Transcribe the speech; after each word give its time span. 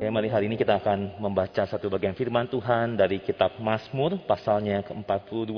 Ya, 0.00 0.08
mari 0.08 0.32
hari 0.32 0.48
ini 0.48 0.56
kita 0.56 0.80
akan 0.80 1.20
membaca 1.20 1.68
satu 1.68 1.92
bagian 1.92 2.16
firman 2.16 2.48
Tuhan 2.48 2.96
dari 2.96 3.20
kitab 3.20 3.60
Mazmur 3.60 4.16
pasalnya 4.24 4.80
ke-42. 4.80 5.52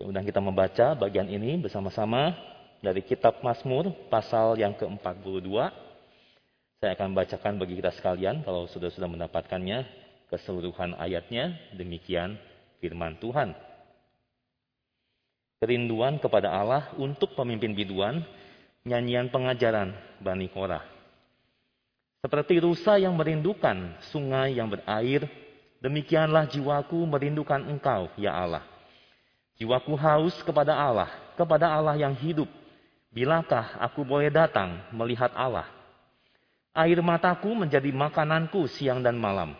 Kemudian 0.00 0.24
kita 0.24 0.40
membaca 0.40 0.96
bagian 0.96 1.28
ini 1.28 1.60
bersama-sama 1.60 2.32
dari 2.80 3.04
kitab 3.04 3.44
Mazmur 3.44 3.92
pasal 4.08 4.56
yang 4.56 4.72
ke-42. 4.72 5.52
Saya 6.80 6.96
akan 6.96 7.12
bacakan 7.12 7.60
bagi 7.60 7.76
kita 7.76 7.92
sekalian 7.92 8.40
kalau 8.40 8.64
sudah-sudah 8.72 9.12
mendapatkannya 9.12 9.84
keseluruhan 10.32 10.96
ayatnya. 10.96 11.60
Demikian 11.76 12.40
firman 12.80 13.20
Tuhan. 13.20 13.52
Kerinduan 15.60 16.16
kepada 16.24 16.56
Allah 16.56 16.88
untuk 16.96 17.36
pemimpin 17.36 17.76
biduan, 17.76 18.24
nyanyian 18.88 19.28
pengajaran 19.28 19.92
Bani 20.24 20.48
Korah. 20.48 20.95
Seperti 22.26 22.58
rusa 22.58 22.98
yang 22.98 23.14
merindukan 23.14 23.94
sungai 24.10 24.58
yang 24.58 24.66
berair, 24.66 25.30
demikianlah 25.78 26.50
jiwaku 26.50 26.98
merindukan 27.06 27.62
engkau, 27.70 28.10
ya 28.18 28.34
Allah. 28.34 28.66
Jiwaku 29.62 29.94
haus 29.94 30.34
kepada 30.42 30.74
Allah, 30.74 31.06
kepada 31.38 31.70
Allah 31.70 31.94
yang 31.94 32.10
hidup. 32.18 32.50
Bilakah 33.14 33.78
aku 33.78 34.02
boleh 34.02 34.26
datang 34.26 34.74
melihat 34.90 35.30
Allah? 35.38 35.70
Air 36.74 36.98
mataku 36.98 37.54
menjadi 37.54 37.94
makananku 37.94 38.66
siang 38.74 39.06
dan 39.06 39.14
malam. 39.14 39.54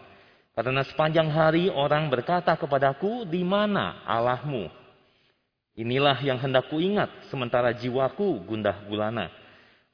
Karena 0.50 0.82
sepanjang 0.82 1.30
hari 1.30 1.70
orang 1.70 2.10
berkata 2.10 2.58
kepadaku, 2.58 3.22
di 3.30 3.46
mana 3.46 4.02
Allahmu? 4.02 4.66
Inilah 5.78 6.18
yang 6.18 6.42
hendak 6.42 6.66
kuingat 6.66 7.30
sementara 7.30 7.70
jiwaku 7.70 8.42
gundah 8.42 8.74
gulana 8.90 9.45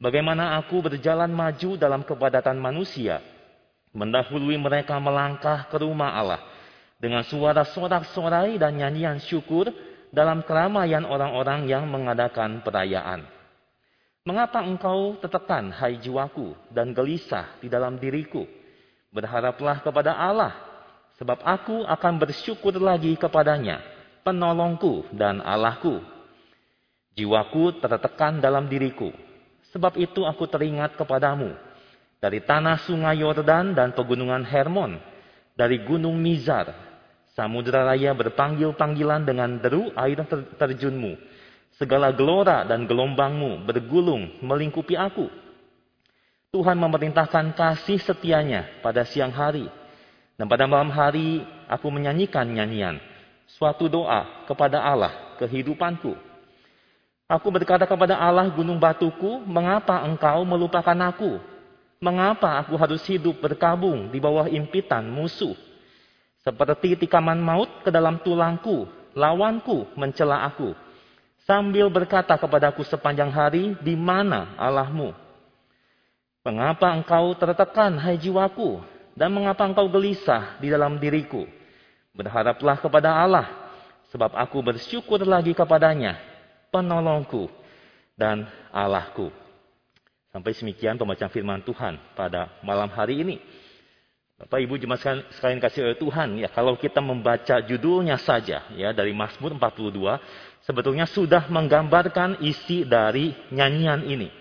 Bagaimana 0.02 0.58
aku 0.58 0.82
berjalan 0.82 1.30
maju 1.30 1.78
dalam 1.78 2.02
kepadatan 2.02 2.58
manusia, 2.58 3.22
mendahului 3.94 4.58
mereka 4.58 4.98
melangkah 4.98 5.70
ke 5.70 5.78
rumah 5.78 6.18
Allah 6.18 6.42
dengan 6.98 7.22
suara 7.22 7.62
sorak-sorai 7.62 8.58
dan 8.58 8.82
nyanyian 8.82 9.22
syukur 9.22 9.70
dalam 10.10 10.42
keramaian 10.42 11.06
orang-orang 11.06 11.70
yang 11.70 11.86
mengadakan 11.86 12.66
perayaan. 12.66 13.22
Mengapa 14.26 14.66
engkau 14.66 15.22
tertekan, 15.22 15.70
hai 15.70 15.94
jiwaku, 16.02 16.50
dan 16.74 16.90
gelisah 16.90 17.62
di 17.62 17.70
dalam 17.70 17.94
diriku? 17.94 18.42
Berharaplah 19.14 19.86
kepada 19.86 20.18
Allah, 20.18 20.50
sebab 21.14 21.46
aku 21.46 21.86
akan 21.86 22.14
bersyukur 22.18 22.74
lagi 22.74 23.14
kepadanya, 23.14 23.78
penolongku 24.26 25.06
dan 25.14 25.38
Allahku. 25.38 26.02
Jiwaku 27.14 27.78
tertekan 27.78 28.42
dalam 28.42 28.66
diriku, 28.66 29.14
Sebab 29.72 29.96
itu 29.96 30.28
aku 30.28 30.44
teringat 30.44 30.94
kepadamu 31.00 31.56
dari 32.22 32.38
tanah 32.38 32.78
sungai 32.86 33.18
Yordan 33.18 33.74
dan 33.74 33.90
pegunungan 33.98 34.46
Hermon, 34.46 34.94
dari 35.58 35.82
gunung 35.82 36.14
Mizar, 36.22 36.70
samudera 37.34 37.82
raya 37.82 38.14
berpanggil-panggilan 38.14 39.26
dengan 39.26 39.58
deru 39.58 39.90
air 39.98 40.22
terjunmu. 40.54 41.18
Segala 41.82 42.14
gelora 42.14 42.62
dan 42.62 42.86
gelombangmu 42.86 43.66
bergulung 43.66 44.38
melingkupi 44.38 44.94
aku. 44.94 45.26
Tuhan 46.52 46.78
memerintahkan 46.78 47.56
kasih 47.56 47.98
setianya 47.98 48.84
pada 48.84 49.02
siang 49.02 49.32
hari. 49.34 49.66
Dan 50.38 50.46
pada 50.46 50.68
malam 50.68 50.92
hari 50.92 51.42
aku 51.66 51.88
menyanyikan 51.88 52.44
nyanyian. 52.44 53.00
Suatu 53.50 53.88
doa 53.88 54.46
kepada 54.46 54.84
Allah 54.84 55.34
kehidupanku. 55.40 56.12
Aku 57.32 57.48
berkata 57.48 57.88
kepada 57.88 58.20
Allah 58.20 58.44
gunung 58.52 58.76
batuku, 58.76 59.40
mengapa 59.48 60.04
engkau 60.04 60.44
melupakan 60.44 60.92
aku? 61.08 61.40
Mengapa 61.96 62.60
aku 62.60 62.76
harus 62.76 63.00
hidup 63.08 63.40
berkabung 63.40 64.12
di 64.12 64.20
bawah 64.20 64.52
impitan 64.52 65.08
musuh? 65.08 65.56
Seperti 66.44 66.92
tikaman 66.92 67.40
maut 67.40 67.72
ke 67.80 67.88
dalam 67.88 68.20
tulangku, 68.20 68.84
lawanku 69.16 69.88
mencela 69.96 70.44
aku. 70.44 70.76
Sambil 71.48 71.88
berkata 71.88 72.36
kepadaku 72.36 72.84
sepanjang 72.84 73.32
hari, 73.32 73.80
di 73.80 73.96
mana 73.96 74.52
Allahmu? 74.60 75.16
Mengapa 76.44 76.92
engkau 76.92 77.32
tertekan, 77.32 77.96
hai 77.96 78.20
jiwaku? 78.20 78.84
Dan 79.16 79.32
mengapa 79.32 79.64
engkau 79.64 79.88
gelisah 79.88 80.60
di 80.60 80.68
dalam 80.68 81.00
diriku? 81.00 81.48
Berharaplah 82.12 82.76
kepada 82.76 83.16
Allah, 83.24 83.48
sebab 84.12 84.36
aku 84.36 84.60
bersyukur 84.60 85.24
lagi 85.24 85.56
kepadanya 85.56 86.31
penolongku 86.72 87.52
dan 88.16 88.48
Allahku. 88.72 89.28
Sampai 90.32 90.56
semikian 90.56 90.96
pembacaan 90.96 91.28
firman 91.28 91.60
Tuhan 91.60 92.00
pada 92.16 92.48
malam 92.64 92.88
hari 92.88 93.20
ini. 93.20 93.36
Bapak 94.40 94.58
Ibu 94.58 94.74
jemaat 94.80 95.04
sekalian 95.38 95.62
kasih 95.62 95.86
oleh 95.86 95.98
Tuhan, 96.00 96.28
ya 96.40 96.50
kalau 96.50 96.74
kita 96.74 96.98
membaca 96.98 97.62
judulnya 97.62 98.18
saja 98.18 98.66
ya 98.74 98.90
dari 98.90 99.14
Mazmur 99.14 99.54
42, 99.54 100.18
sebetulnya 100.66 101.06
sudah 101.06 101.46
menggambarkan 101.46 102.42
isi 102.42 102.82
dari 102.82 103.30
nyanyian 103.54 104.02
ini. 104.02 104.32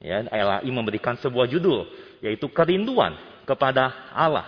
Ya, 0.00 0.24
LAI 0.24 0.66
memberikan 0.72 1.20
sebuah 1.20 1.50
judul 1.52 1.84
yaitu 2.24 2.48
kerinduan 2.48 3.12
kepada 3.44 3.92
Allah. 4.14 4.46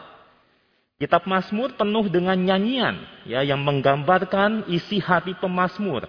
Kitab 0.96 1.26
Mazmur 1.26 1.74
penuh 1.74 2.06
dengan 2.06 2.38
nyanyian 2.38 3.02
ya 3.26 3.42
yang 3.42 3.60
menggambarkan 3.60 4.70
isi 4.70 5.02
hati 5.02 5.34
pemazmur 5.36 6.06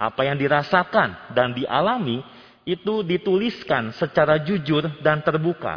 apa 0.00 0.24
yang 0.24 0.40
dirasakan 0.40 1.36
dan 1.36 1.52
dialami 1.52 2.24
itu 2.64 3.04
dituliskan 3.04 3.92
secara 3.92 4.40
jujur 4.40 4.88
dan 5.04 5.20
terbuka. 5.20 5.76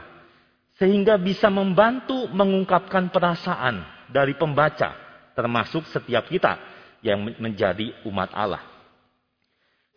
Sehingga 0.80 1.20
bisa 1.20 1.52
membantu 1.52 2.32
mengungkapkan 2.32 3.12
perasaan 3.12 3.84
dari 4.08 4.34
pembaca. 4.40 4.96
Termasuk 5.36 5.84
setiap 5.92 6.32
kita 6.32 6.56
yang 7.04 7.20
menjadi 7.36 8.00
umat 8.08 8.32
Allah. 8.32 8.64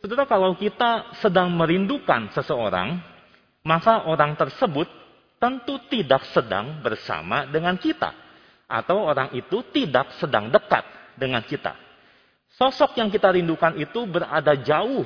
Saudara 0.02 0.26
kalau 0.26 0.58
kita 0.58 1.14
sedang 1.22 1.54
merindukan 1.54 2.34
seseorang. 2.34 3.14
Maka 3.66 4.06
orang 4.06 4.38
tersebut 4.38 4.86
tentu 5.42 5.74
tidak 5.90 6.22
sedang 6.30 6.78
bersama 6.86 7.50
dengan 7.50 7.74
kita. 7.74 8.14
Atau 8.70 9.10
orang 9.10 9.34
itu 9.34 9.58
tidak 9.74 10.14
sedang 10.22 10.54
dekat 10.54 10.86
dengan 11.18 11.42
kita. 11.42 11.85
Sosok 12.56 12.96
yang 12.96 13.12
kita 13.12 13.36
rindukan 13.36 13.76
itu 13.76 14.08
berada 14.08 14.56
jauh, 14.56 15.04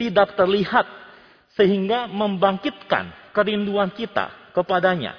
tidak 0.00 0.32
terlihat, 0.32 0.88
sehingga 1.52 2.08
membangkitkan 2.08 3.12
kerinduan 3.36 3.92
kita 3.92 4.32
kepadanya. 4.56 5.12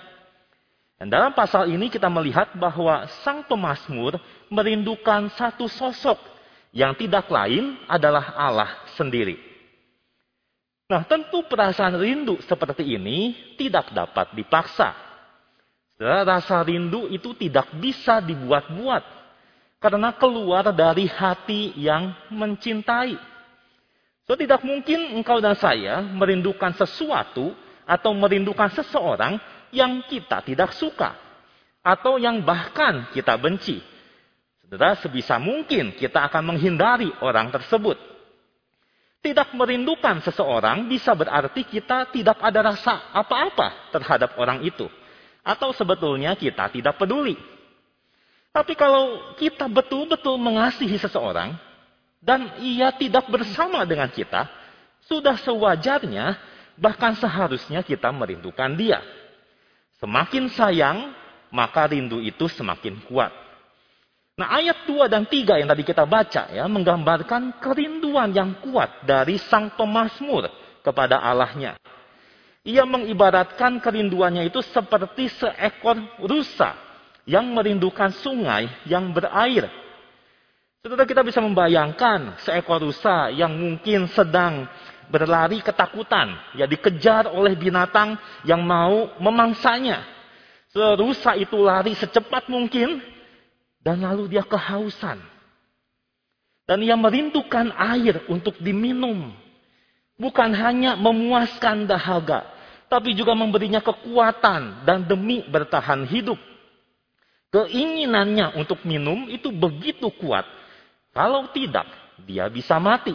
Dan 0.97 1.09
dalam 1.09 1.33
pasal 1.33 1.69
ini 1.69 1.89
kita 1.89 2.09
melihat 2.09 2.53
bahwa 2.57 3.05
sang 3.25 3.45
pemazmur 3.45 4.17
merindukan 4.49 5.29
satu 5.37 5.69
sosok 5.69 6.17
yang 6.73 6.97
tidak 6.97 7.29
lain 7.29 7.77
adalah 7.85 8.33
Allah 8.37 8.71
sendiri. 8.97 9.37
Nah, 10.89 11.05
tentu 11.05 11.45
perasaan 11.45 11.95
rindu 11.97 12.41
seperti 12.45 12.83
ini 12.83 13.53
tidak 13.55 13.93
dapat 13.93 14.33
dipaksa. 14.33 14.93
Rasa 16.01 16.65
rindu 16.65 17.05
itu 17.13 17.37
tidak 17.37 17.69
bisa 17.77 18.17
dibuat-buat 18.17 19.20
karena 19.81 20.13
keluar 20.13 20.69
dari 20.69 21.09
hati 21.09 21.73
yang 21.73 22.13
mencintai. 22.29 23.17
So 24.29 24.37
tidak 24.37 24.61
mungkin 24.61 25.17
engkau 25.17 25.41
dan 25.41 25.57
saya 25.57 26.05
merindukan 26.05 26.77
sesuatu 26.77 27.57
atau 27.89 28.13
merindukan 28.13 28.69
seseorang 28.77 29.41
yang 29.73 30.05
kita 30.05 30.45
tidak 30.45 30.77
suka. 30.77 31.17
Atau 31.81 32.21
yang 32.21 32.45
bahkan 32.45 33.09
kita 33.09 33.33
benci. 33.41 33.81
Saudara, 34.61 34.93
sebisa 35.01 35.41
mungkin 35.41 35.97
kita 35.97 36.29
akan 36.29 36.53
menghindari 36.53 37.09
orang 37.25 37.49
tersebut. 37.49 37.97
Tidak 39.25 39.57
merindukan 39.57 40.21
seseorang 40.21 40.85
bisa 40.85 41.17
berarti 41.17 41.65
kita 41.65 42.13
tidak 42.13 42.37
ada 42.37 42.69
rasa 42.69 43.09
apa-apa 43.17 43.89
terhadap 43.89 44.37
orang 44.37 44.61
itu. 44.61 44.85
Atau 45.41 45.73
sebetulnya 45.73 46.37
kita 46.37 46.69
tidak 46.69 47.01
peduli 47.01 47.33
tapi 48.51 48.75
kalau 48.75 49.35
kita 49.39 49.71
betul-betul 49.71 50.35
mengasihi 50.35 50.99
seseorang 50.99 51.55
dan 52.19 52.59
ia 52.59 52.91
tidak 52.91 53.31
bersama 53.31 53.87
dengan 53.87 54.11
kita, 54.11 54.51
sudah 55.07 55.39
sewajarnya 55.39 56.35
bahkan 56.75 57.15
seharusnya 57.15 57.79
kita 57.79 58.11
merindukan 58.11 58.75
dia. 58.75 58.99
Semakin 60.03 60.51
sayang, 60.51 61.15
maka 61.47 61.87
rindu 61.87 62.19
itu 62.19 62.51
semakin 62.51 62.99
kuat. 63.07 63.31
Nah 64.35 64.51
ayat 64.51 64.83
2 64.83 65.07
dan 65.07 65.23
3 65.23 65.63
yang 65.63 65.69
tadi 65.71 65.83
kita 65.87 66.03
baca 66.03 66.51
ya 66.51 66.67
menggambarkan 66.67 67.61
kerinduan 67.63 68.35
yang 68.35 68.59
kuat 68.59 69.07
dari 69.07 69.39
sang 69.39 69.71
pemazmur 69.79 70.51
kepada 70.83 71.23
Allahnya. 71.23 71.79
Ia 72.67 72.83
mengibaratkan 72.83 73.79
kerinduannya 73.79 74.51
itu 74.51 74.59
seperti 74.59 75.31
seekor 75.39 75.97
rusa 76.19 76.90
yang 77.25 77.49
merindukan 77.53 78.09
sungai 78.21 78.69
yang 78.89 79.13
berair. 79.13 79.69
Saudara 80.81 81.05
kita 81.05 81.21
bisa 81.21 81.37
membayangkan 81.37 82.41
seekor 82.41 82.81
rusa 82.81 83.29
yang 83.29 83.53
mungkin 83.53 84.09
sedang 84.09 84.65
berlari 85.11 85.61
ketakutan, 85.61 86.33
ya 86.57 86.65
dikejar 86.65 87.29
oleh 87.29 87.53
binatang 87.53 88.17
yang 88.47 88.65
mau 88.65 89.13
memangsanya. 89.21 90.01
Rusa 90.73 91.35
itu 91.35 91.59
lari 91.61 91.93
secepat 91.99 92.47
mungkin 92.47 93.03
dan 93.83 94.01
lalu 94.01 94.31
dia 94.31 94.41
kehausan. 94.41 95.19
Dan 96.65 96.81
ia 96.81 96.95
merindukan 96.95 97.75
air 97.75 98.23
untuk 98.31 98.55
diminum. 98.63 99.35
Bukan 100.15 100.53
hanya 100.55 100.95
memuaskan 100.95 101.89
dahaga, 101.89 102.47
tapi 102.87 103.11
juga 103.17 103.35
memberinya 103.35 103.83
kekuatan 103.83 104.85
dan 104.87 105.03
demi 105.03 105.43
bertahan 105.45 106.07
hidup. 106.07 106.37
Keinginannya 107.51 108.55
untuk 108.55 108.87
minum 108.87 109.27
itu 109.27 109.51
begitu 109.51 110.07
kuat. 110.15 110.47
Kalau 111.11 111.51
tidak, 111.51 111.83
dia 112.23 112.47
bisa 112.47 112.79
mati. 112.79 113.11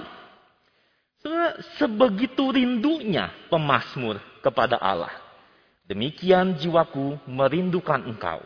Sebegitu 1.80 2.52
rindunya 2.52 3.32
pemazmur 3.48 4.20
kepada 4.44 4.76
Allah. 4.76 5.10
Demikian 5.88 6.60
jiwaku 6.60 7.16
merindukan 7.24 8.04
engkau. 8.04 8.44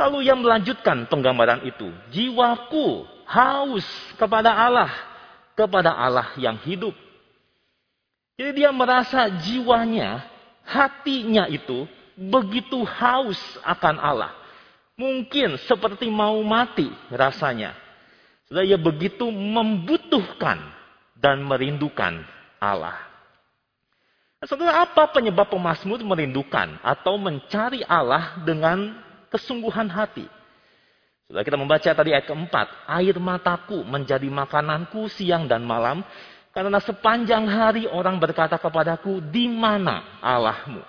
Lalu 0.00 0.26
ia 0.26 0.34
melanjutkan 0.34 1.06
penggambaran 1.06 1.62
itu. 1.62 1.86
Jiwaku 2.10 3.06
haus 3.30 3.86
kepada 4.18 4.50
Allah. 4.50 4.90
Kepada 5.54 5.94
Allah 5.94 6.34
yang 6.40 6.58
hidup. 6.66 6.96
Jadi 8.40 8.64
dia 8.64 8.72
merasa 8.72 9.28
jiwanya, 9.28 10.24
hatinya 10.64 11.44
itu 11.52 11.84
begitu 12.16 12.80
haus 12.88 13.36
akan 13.60 14.00
Allah. 14.00 14.39
Mungkin 15.00 15.56
seperti 15.64 16.12
mau 16.12 16.36
mati 16.44 16.92
rasanya. 17.08 17.72
Sudah 18.44 18.60
ia 18.60 18.76
begitu 18.76 19.32
membutuhkan 19.32 20.60
dan 21.16 21.40
merindukan 21.40 22.20
Allah. 22.60 23.08
Saudara, 24.44 24.84
apa 24.84 25.08
penyebab 25.08 25.48
pemazmur 25.48 26.00
merindukan 26.04 26.76
atau 26.84 27.16
mencari 27.16 27.80
Allah 27.84 28.40
dengan 28.44 28.92
kesungguhan 29.32 29.88
hati? 29.88 30.28
Sudah 31.28 31.46
kita 31.46 31.56
membaca 31.56 31.88
tadi 31.92 32.10
ayat 32.12 32.26
keempat, 32.28 32.66
air 32.88 33.16
mataku 33.20 33.80
menjadi 33.84 34.26
makananku 34.26 35.06
siang 35.12 35.46
dan 35.48 35.62
malam, 35.64 36.04
karena 36.50 36.80
sepanjang 36.82 37.46
hari 37.46 37.86
orang 37.86 38.18
berkata 38.18 38.58
kepadaku, 38.58 39.22
di 39.30 39.46
mana 39.46 40.18
Allahmu? 40.18 40.82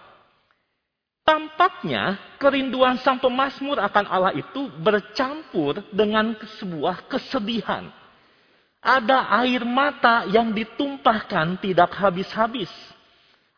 Tampaknya 1.31 2.19
kerinduan 2.35 2.99
sang 2.99 3.15
pemazmur 3.15 3.79
akan 3.79 4.03
Allah 4.11 4.35
itu 4.35 4.67
bercampur 4.83 5.79
dengan 5.95 6.35
sebuah 6.59 7.07
kesedihan. 7.07 7.87
Ada 8.83 9.31
air 9.39 9.63
mata 9.63 10.27
yang 10.27 10.51
ditumpahkan 10.51 11.55
tidak 11.63 11.95
habis-habis. 11.95 12.67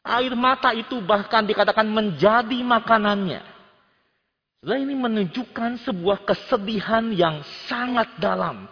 Air 0.05 0.37
mata 0.37 0.69
itu 0.77 1.01
bahkan 1.01 1.41
dikatakan 1.41 1.89
menjadi 1.89 2.61
makanannya. 2.61 3.41
Dan 4.61 4.85
ini 4.85 4.93
menunjukkan 4.93 5.81
sebuah 5.81 6.29
kesedihan 6.29 7.09
yang 7.09 7.41
sangat 7.65 8.21
dalam. 8.21 8.69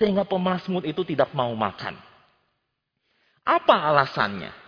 Sehingga 0.00 0.24
pemazmur 0.24 0.88
itu 0.88 1.04
tidak 1.04 1.36
mau 1.36 1.52
makan. 1.52 2.00
Apa 3.44 3.92
alasannya? 3.92 4.67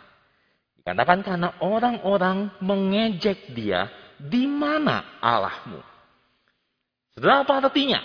Dikatakan 0.91 1.23
karena 1.23 1.55
orang-orang 1.63 2.51
mengejek 2.59 3.55
dia, 3.55 3.87
di 4.19 4.43
mana 4.51 5.23
Allahmu? 5.23 5.79
Saudara 7.15 7.47
apa 7.47 7.63
artinya? 7.63 8.03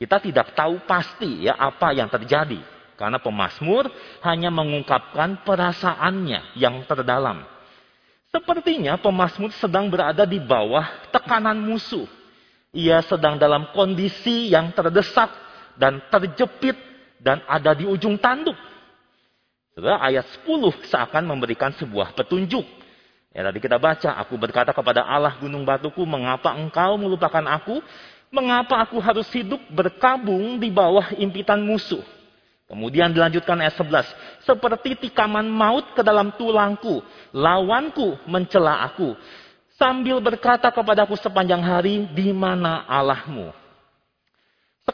Kita 0.00 0.24
tidak 0.24 0.56
tahu 0.56 0.88
pasti 0.88 1.44
ya 1.44 1.52
apa 1.60 1.92
yang 1.92 2.08
terjadi. 2.08 2.64
Karena 2.96 3.20
pemazmur 3.20 3.92
hanya 4.24 4.48
mengungkapkan 4.48 5.44
perasaannya 5.44 6.56
yang 6.56 6.80
terdalam. 6.88 7.44
Sepertinya 8.32 8.96
pemazmur 8.96 9.52
sedang 9.60 9.92
berada 9.92 10.24
di 10.24 10.40
bawah 10.40 11.12
tekanan 11.12 11.60
musuh. 11.60 12.08
Ia 12.72 13.04
sedang 13.04 13.36
dalam 13.36 13.68
kondisi 13.76 14.48
yang 14.48 14.72
terdesak 14.72 15.28
dan 15.76 16.00
terjepit 16.08 16.80
dan 17.20 17.44
ada 17.44 17.76
di 17.76 17.84
ujung 17.84 18.16
tanduk. 18.16 18.56
Saudara, 19.74 19.98
ayat 20.06 20.22
10 20.46 20.86
seakan 20.86 21.26
memberikan 21.26 21.74
sebuah 21.74 22.14
petunjuk. 22.14 22.62
Ya, 23.34 23.42
tadi 23.42 23.58
kita 23.58 23.74
baca, 23.82 24.14
aku 24.22 24.38
berkata 24.38 24.70
kepada 24.70 25.02
Allah 25.02 25.34
gunung 25.42 25.66
batuku, 25.66 26.06
mengapa 26.06 26.54
engkau 26.54 26.94
melupakan 26.94 27.42
aku? 27.50 27.82
Mengapa 28.30 28.78
aku 28.78 29.02
harus 29.02 29.26
hidup 29.34 29.58
berkabung 29.74 30.62
di 30.62 30.70
bawah 30.70 31.10
impitan 31.18 31.58
musuh? 31.58 32.02
Kemudian 32.70 33.10
dilanjutkan 33.10 33.58
ayat 33.58 33.74
11. 33.74 34.46
Seperti 34.46 35.10
tikaman 35.10 35.50
maut 35.50 35.90
ke 35.90 36.06
dalam 36.06 36.30
tulangku. 36.38 37.02
Lawanku 37.34 38.14
mencela 38.30 38.86
aku. 38.86 39.18
Sambil 39.74 40.22
berkata 40.22 40.70
kepadaku 40.70 41.18
sepanjang 41.18 41.66
hari, 41.66 42.06
di 42.14 42.30
mana 42.30 42.86
Allahmu? 42.86 43.63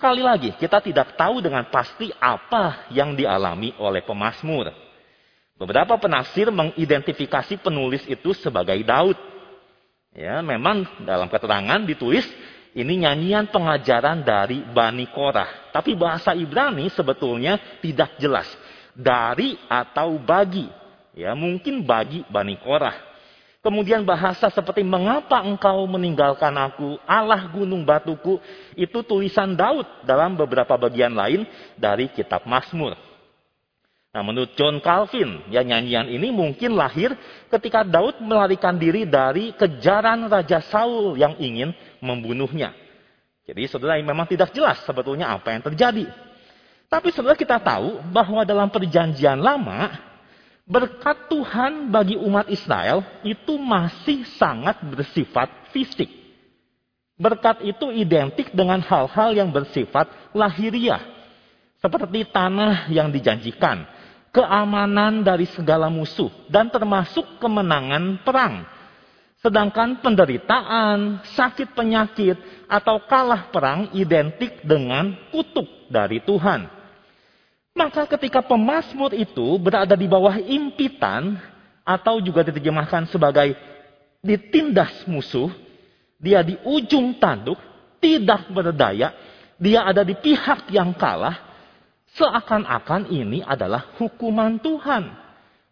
Sekali 0.01 0.25
lagi, 0.25 0.57
kita 0.57 0.81
tidak 0.81 1.13
tahu 1.13 1.45
dengan 1.45 1.61
pasti 1.69 2.09
apa 2.17 2.89
yang 2.89 3.13
dialami 3.13 3.77
oleh 3.77 4.01
pemazmur. 4.01 4.73
Beberapa 5.61 6.01
penafsir 6.01 6.49
mengidentifikasi 6.49 7.61
penulis 7.61 8.09
itu 8.09 8.33
sebagai 8.33 8.81
Daud. 8.81 9.13
Ya, 10.17 10.41
memang 10.41 10.89
dalam 11.05 11.29
keterangan 11.29 11.85
ditulis 11.85 12.25
ini 12.73 13.05
nyanyian 13.05 13.53
pengajaran 13.53 14.25
dari 14.25 14.65
Bani 14.73 15.05
Korah. 15.13 15.69
Tapi 15.69 15.93
bahasa 15.93 16.33
Ibrani 16.33 16.89
sebetulnya 16.89 17.61
tidak 17.85 18.17
jelas. 18.17 18.49
Dari 18.97 19.61
atau 19.69 20.17
bagi. 20.17 20.65
Ya, 21.13 21.37
mungkin 21.37 21.85
bagi 21.85 22.25
Bani 22.25 22.57
Korah. 22.57 23.10
Kemudian 23.61 24.09
bahasa 24.09 24.49
seperti 24.49 24.81
mengapa 24.81 25.45
engkau 25.45 25.85
meninggalkan 25.85 26.57
aku, 26.57 26.97
Allah 27.05 27.45
gunung 27.53 27.85
batuku, 27.85 28.41
itu 28.73 29.05
tulisan 29.05 29.53
Daud 29.53 29.85
dalam 30.09 30.33
beberapa 30.33 30.81
bagian 30.81 31.13
lain 31.13 31.45
dari 31.77 32.09
kitab 32.09 32.49
Mazmur. 32.49 32.97
Nah, 34.11 34.27
menurut 34.27 34.57
John 34.57 34.81
Calvin, 34.81 35.45
ya 35.53 35.61
nyanyian 35.61 36.09
ini 36.09 36.33
mungkin 36.33 36.75
lahir 36.75 37.15
ketika 37.53 37.85
Daud 37.85 38.19
melarikan 38.25 38.75
diri 38.75 39.05
dari 39.07 39.53
kejaran 39.55 40.27
Raja 40.27 40.65
Saul 40.67 41.21
yang 41.21 41.37
ingin 41.39 41.77
membunuhnya. 42.01 42.75
Jadi 43.47 43.71
saudara 43.71 44.01
memang 44.01 44.27
tidak 44.27 44.57
jelas 44.57 44.83
sebetulnya 44.89 45.31
apa 45.31 45.53
yang 45.53 45.63
terjadi. 45.63 46.11
Tapi 46.91 47.15
saudara 47.15 47.39
kita 47.39 47.63
tahu 47.63 48.03
bahwa 48.11 48.43
dalam 48.43 48.67
perjanjian 48.67 49.39
lama, 49.39 50.10
berkat 50.69 51.29
Tuhan 51.29 51.93
bagi 51.93 52.17
umat 52.17 52.49
Israel 52.49 53.05
itu 53.23 53.57
masih 53.59 54.25
sangat 54.39 54.81
bersifat 54.85 55.71
fisik. 55.71 56.09
Berkat 57.21 57.61
itu 57.61 57.93
identik 57.93 58.49
dengan 58.57 58.81
hal-hal 58.81 59.37
yang 59.37 59.53
bersifat 59.53 60.09
lahiriah. 60.33 61.05
Seperti 61.81 62.29
tanah 62.29 62.89
yang 62.89 63.13
dijanjikan, 63.13 63.85
keamanan 64.33 65.21
dari 65.21 65.45
segala 65.53 65.93
musuh, 65.93 66.33
dan 66.49 66.73
termasuk 66.73 67.25
kemenangan 67.41 68.21
perang. 68.25 68.65
Sedangkan 69.41 70.01
penderitaan, 70.01 71.25
sakit 71.37 71.73
penyakit, 71.73 72.37
atau 72.69 73.01
kalah 73.09 73.49
perang 73.49 73.89
identik 73.97 74.61
dengan 74.65 75.17
kutuk 75.33 75.89
dari 75.89 76.21
Tuhan. 76.25 76.80
Maka 77.81 78.05
ketika 78.05 78.45
pemazmur 78.45 79.17
itu 79.17 79.57
berada 79.57 79.97
di 79.97 80.05
bawah 80.05 80.37
impitan, 80.37 81.41
atau 81.81 82.21
juga 82.21 82.45
diterjemahkan 82.45 83.09
sebagai 83.09 83.57
ditindas 84.21 85.09
musuh, 85.09 85.49
dia 86.21 86.45
di 86.45 86.61
ujung 86.61 87.17
tanduk, 87.17 87.57
tidak 87.97 88.53
berdaya, 88.53 89.17
dia 89.57 89.81
ada 89.89 90.05
di 90.05 90.13
pihak 90.13 90.69
yang 90.69 90.93
kalah, 90.93 91.51
Seakan-akan 92.19 93.07
ini 93.07 93.39
adalah 93.45 93.95
hukuman 93.95 94.59
Tuhan. 94.59 95.15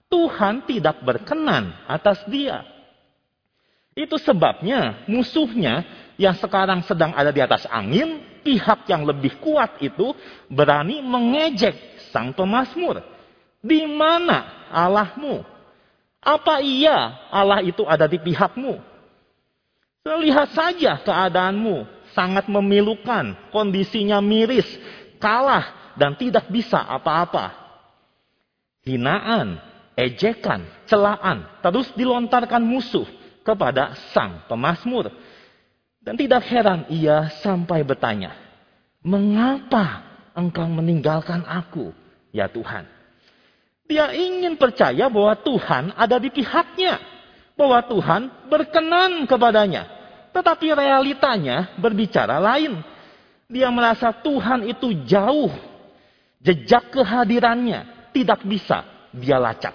Tuhan 0.06 0.62
tidak 0.70 1.02
berkenan 1.02 1.74
atas 1.90 2.22
dia. 2.30 2.62
Itu 3.98 4.14
sebabnya 4.22 5.02
musuhnya 5.10 5.82
yang 6.14 6.38
sekarang 6.38 6.86
sedang 6.86 7.10
ada 7.18 7.34
di 7.34 7.42
atas 7.42 7.66
angin, 7.66 8.22
pihak 8.46 8.86
yang 8.86 9.02
lebih 9.02 9.42
kuat 9.42 9.82
itu 9.82 10.14
berani 10.46 11.02
mengejek 11.02 11.97
sang 12.10 12.32
pemazmur. 12.32 13.00
Di 13.62 13.84
mana 13.86 14.70
Allahmu? 14.70 15.42
Apa 16.22 16.60
iya 16.60 17.28
Allah 17.30 17.62
itu 17.62 17.86
ada 17.86 18.06
di 18.10 18.18
pihakmu? 18.18 18.78
Lihat 20.08 20.56
saja 20.56 20.96
keadaanmu, 21.04 21.84
sangat 22.16 22.48
memilukan, 22.48 23.36
kondisinya 23.52 24.24
miris, 24.24 24.66
kalah 25.20 25.94
dan 26.00 26.16
tidak 26.16 26.48
bisa 26.48 26.80
apa-apa. 26.80 27.52
Hinaan, 28.88 29.60
ejekan, 29.98 30.64
celaan 30.88 31.44
terus 31.60 31.92
dilontarkan 31.92 32.64
musuh 32.64 33.04
kepada 33.44 33.92
sang 34.16 34.48
pemazmur. 34.48 35.12
Dan 36.00 36.16
tidak 36.16 36.46
heran 36.48 36.88
ia 36.88 37.28
sampai 37.44 37.84
bertanya, 37.84 38.32
"Mengapa 39.04 40.07
engkau 40.38 40.70
meninggalkan 40.70 41.42
aku, 41.42 41.90
ya 42.30 42.46
Tuhan?" 42.46 42.86
Dia 43.88 44.12
ingin 44.12 44.60
percaya 44.60 45.08
bahwa 45.08 45.32
Tuhan 45.40 45.96
ada 45.96 46.20
di 46.20 46.28
pihaknya. 46.28 47.00
Bahwa 47.56 47.80
Tuhan 47.82 48.46
berkenan 48.46 49.24
kepadanya. 49.24 49.88
Tetapi 50.30 50.76
realitanya 50.76 51.72
berbicara 51.80 52.36
lain. 52.36 52.84
Dia 53.48 53.72
merasa 53.72 54.12
Tuhan 54.12 54.68
itu 54.68 54.92
jauh. 55.08 55.50
Jejak 56.44 56.92
kehadirannya 56.94 58.12
tidak 58.12 58.44
bisa 58.44 58.84
dia 59.10 59.40
lacak. 59.40 59.74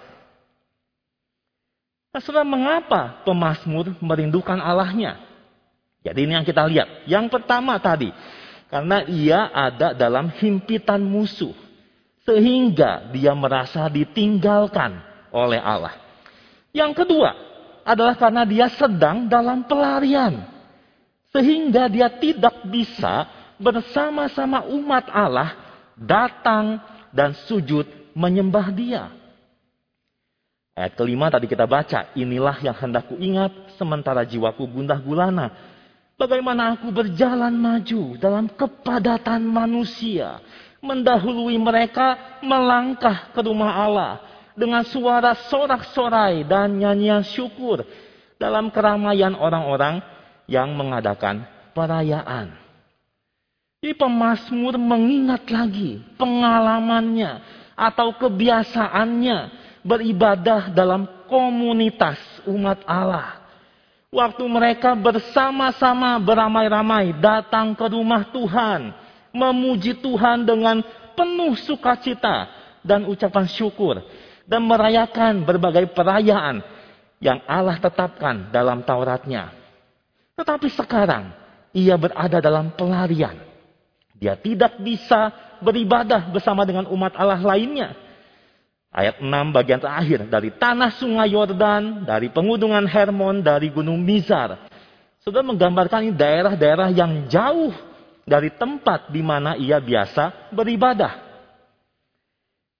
Saudara, 2.21 2.45
mengapa 2.45 3.25
pemazmur 3.25 3.97
merindukan 3.97 4.61
Allahnya? 4.61 5.17
Jadi 6.05 6.29
ini 6.29 6.37
yang 6.37 6.45
kita 6.45 6.61
lihat. 6.69 7.09
Yang 7.09 7.33
pertama 7.33 7.81
tadi, 7.81 8.13
karena 8.73 9.05
ia 9.05 9.53
ada 9.53 9.93
dalam 9.93 10.33
himpitan 10.33 10.97
musuh. 10.97 11.53
Sehingga 12.25 13.13
dia 13.13 13.37
merasa 13.37 13.85
ditinggalkan 13.85 14.97
oleh 15.29 15.61
Allah. 15.61 15.93
Yang 16.73 17.05
kedua 17.05 17.37
adalah 17.85 18.17
karena 18.17 18.41
dia 18.49 18.73
sedang 18.73 19.29
dalam 19.29 19.61
pelarian. 19.69 20.41
Sehingga 21.29 21.85
dia 21.85 22.09
tidak 22.17 22.65
bisa 22.65 23.29
bersama-sama 23.61 24.65
umat 24.73 25.05
Allah 25.13 25.53
datang 25.93 26.81
dan 27.13 27.37
sujud 27.45 27.85
menyembah 28.17 28.73
dia. 28.73 29.13
Ayat 30.73 30.97
kelima 30.97 31.29
tadi 31.29 31.45
kita 31.45 31.69
baca, 31.69 32.09
inilah 32.17 32.57
yang 32.65 32.73
hendak 32.73 33.05
ingat 33.21 33.53
sementara 33.77 34.25
jiwaku 34.25 34.65
gundah 34.65 34.97
gulana. 34.97 35.53
Bagaimana 36.13 36.77
aku 36.77 36.93
berjalan 36.93 37.57
maju 37.57 38.15
dalam 38.21 38.45
kepadatan 38.53 39.41
manusia 39.41 40.37
mendahului 40.83 41.57
mereka 41.57 42.39
melangkah 42.45 43.33
ke 43.33 43.41
rumah 43.41 43.73
Allah 43.73 44.13
dengan 44.53 44.85
suara 44.85 45.33
sorak-sorai 45.49 46.45
dan 46.45 46.77
nyanyian 46.77 47.25
syukur 47.25 47.81
dalam 48.37 48.69
keramaian 48.69 49.33
orang-orang 49.33 50.03
yang 50.45 50.75
mengadakan 50.77 51.47
perayaan. 51.73 52.53
Di 53.83 53.91
pemazmur 53.91 54.79
mengingat 54.79 55.49
lagi 55.51 55.99
pengalamannya 56.15 57.43
atau 57.75 58.15
kebiasaannya 58.15 59.37
beribadah 59.83 60.71
dalam 60.71 61.03
komunitas 61.27 62.15
umat 62.47 62.79
Allah. 62.87 63.42
Waktu 64.13 64.45
mereka 64.45 64.93
bersama-sama 64.93 66.21
beramai-ramai 66.21 67.17
datang 67.17 67.73
ke 67.73 67.81
rumah 67.89 68.29
Tuhan 68.29 68.93
memuji 69.33 69.97
Tuhan 69.97 70.45
dengan 70.45 70.85
penuh 71.17 71.57
sukacita 71.57 72.45
dan 72.85 73.09
ucapan 73.09 73.49
syukur 73.49 74.05
dan 74.45 74.61
merayakan 74.69 75.41
berbagai 75.41 75.89
perayaan 75.97 76.61
yang 77.17 77.41
Allah 77.49 77.81
tetapkan 77.81 78.53
dalam 78.53 78.85
Tauratnya. 78.85 79.49
Tetapi 80.37 80.67
sekarang 80.69 81.33
ia 81.73 81.97
berada 81.97 82.37
dalam 82.37 82.69
pelarian. 82.69 83.33
Dia 84.13 84.37
tidak 84.37 84.77
bisa 84.77 85.33
beribadah 85.57 86.29
bersama 86.29 86.69
dengan 86.69 86.85
umat 86.93 87.17
Allah 87.17 87.41
lainnya. 87.41 87.97
Ayat 88.93 89.17
6 89.17 89.25
bagian 89.49 89.81
terakhir 89.81 90.29
dari 90.29 90.53
tanah 90.53 90.93
sungai 91.01 91.33
Yordan, 91.33 92.05
dari 92.05 92.29
pengudungan 92.29 92.85
Hermon, 92.85 93.41
dari 93.41 93.73
gunung 93.73 93.97
Mizar. 93.97 94.69
Sudah 95.25 95.41
menggambarkan 95.41 96.13
daerah-daerah 96.13 96.93
yang 96.93 97.25
jauh 97.25 97.73
dari 98.21 98.53
tempat 98.53 99.09
di 99.09 99.25
mana 99.25 99.57
ia 99.57 99.81
biasa 99.81 100.53
beribadah. 100.53 101.09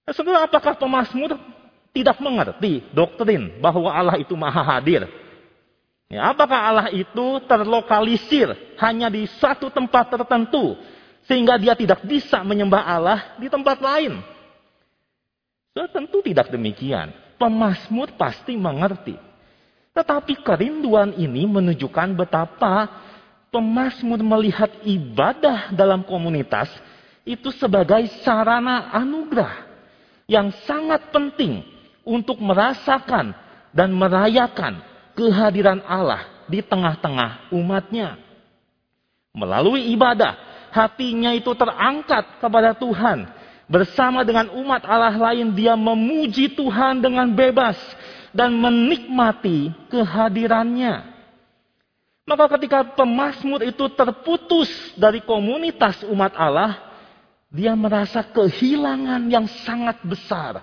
Nah, 0.06 0.12
saudara, 0.14 0.46
apakah 0.46 0.78
pemazmur 0.78 1.34
tidak 1.90 2.22
mengerti 2.22 2.86
doktrin 2.94 3.58
bahwa 3.58 3.90
Allah 3.90 4.14
itu 4.14 4.38
maha 4.38 4.62
hadir? 4.62 5.10
Ya, 6.06 6.30
apakah 6.30 6.60
Allah 6.62 6.88
itu 6.94 7.42
terlokalisir 7.50 8.54
hanya 8.78 9.10
di 9.10 9.26
satu 9.40 9.66
tempat 9.66 10.14
tertentu 10.14 10.78
sehingga 11.26 11.58
dia 11.58 11.74
tidak 11.74 12.06
bisa 12.06 12.38
menyembah 12.46 12.86
Allah 12.86 13.18
di 13.40 13.50
tempat 13.50 13.82
lain? 13.82 14.33
So, 15.74 15.90
tentu 15.90 16.22
tidak 16.22 16.54
demikian. 16.54 17.10
Pemazmur 17.34 18.14
pasti 18.14 18.54
mengerti. 18.54 19.18
Tetapi 19.90 20.38
kerinduan 20.46 21.18
ini 21.18 21.46
menunjukkan 21.50 22.14
betapa 22.14 22.86
pemazmur 23.50 24.22
melihat 24.22 24.70
ibadah 24.86 25.74
dalam 25.74 26.06
komunitas 26.06 26.70
itu 27.22 27.54
sebagai 27.54 28.06
sarana 28.26 28.90
anugerah 28.90 29.66
yang 30.26 30.50
sangat 30.66 31.14
penting 31.14 31.62
untuk 32.02 32.42
merasakan 32.42 33.34
dan 33.70 33.90
merayakan 33.94 34.82
kehadiran 35.14 35.82
Allah 35.86 36.46
di 36.50 36.58
tengah-tengah 36.62 37.54
umatnya. 37.54 38.18
Melalui 39.34 39.90
ibadah, 39.94 40.34
hatinya 40.70 41.34
itu 41.34 41.50
terangkat 41.54 42.42
kepada 42.42 42.74
Tuhan. 42.74 43.26
Bersama 43.64 44.20
dengan 44.28 44.52
umat 44.60 44.84
Allah 44.84 45.16
lain, 45.16 45.56
dia 45.56 45.72
memuji 45.72 46.52
Tuhan 46.52 47.00
dengan 47.00 47.32
bebas 47.32 47.80
dan 48.36 48.52
menikmati 48.52 49.72
kehadirannya. 49.88 51.14
Maka 52.24 52.44
ketika 52.56 52.84
pemazmur 52.96 53.64
itu 53.64 53.84
terputus 53.92 54.68
dari 54.96 55.24
komunitas 55.24 56.04
umat 56.08 56.32
Allah, 56.36 56.76
dia 57.48 57.72
merasa 57.72 58.20
kehilangan 58.20 59.28
yang 59.32 59.48
sangat 59.64 60.00
besar. 60.04 60.60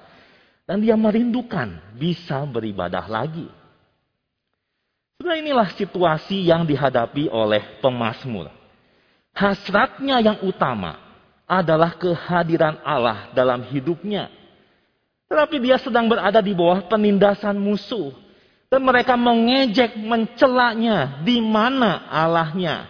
Dan 0.66 0.80
dia 0.86 0.96
merindukan 0.96 1.82
bisa 1.98 2.46
beribadah 2.48 3.04
lagi. 3.10 3.50
Sudah 5.20 5.36
inilah 5.36 5.70
situasi 5.74 6.48
yang 6.48 6.64
dihadapi 6.64 7.28
oleh 7.28 7.82
pemazmur. 7.84 8.48
Hasratnya 9.36 10.22
yang 10.22 10.38
utama 10.48 11.11
adalah 11.52 12.00
kehadiran 12.00 12.80
Allah 12.80 13.28
dalam 13.36 13.60
hidupnya. 13.68 14.32
Tetapi 15.28 15.60
dia 15.60 15.76
sedang 15.76 16.08
berada 16.08 16.40
di 16.40 16.56
bawah 16.56 16.88
penindasan 16.88 17.60
musuh 17.60 18.16
dan 18.72 18.80
mereka 18.88 19.20
mengejek, 19.20 20.00
mencelaknya. 20.00 21.20
Di 21.28 21.44
mana 21.44 22.08
Allahnya? 22.08 22.88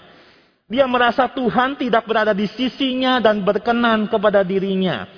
Dia 0.70 0.86
merasa 0.86 1.26
Tuhan 1.26 1.74
tidak 1.74 2.06
berada 2.06 2.38
di 2.38 2.46
sisinya 2.46 3.18
dan 3.18 3.42
berkenan 3.42 4.06
kepada 4.06 4.46
dirinya. 4.46 5.10